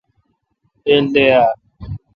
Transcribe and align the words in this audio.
گیل 0.85 1.05
دے 1.13 1.25
اؘ۔ 1.39 1.45